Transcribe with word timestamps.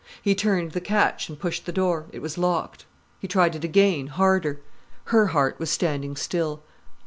He 0.19 0.33
turned 0.33 0.71
the 0.71 0.81
catch 0.81 1.29
and 1.29 1.37
pushed 1.39 1.67
the 1.67 1.71
door—it 1.71 2.23
was 2.23 2.35
locked. 2.35 2.85
He 3.19 3.27
tried 3.27 3.53
it 3.55 3.63
again, 3.63 4.07
harder. 4.07 4.59
Her 5.03 5.27
heart 5.27 5.59
was 5.59 5.69
standing 5.69 6.15
still. 6.15 6.63